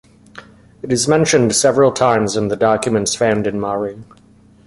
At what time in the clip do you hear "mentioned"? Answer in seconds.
1.07-1.53